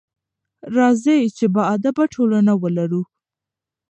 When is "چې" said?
1.37-1.45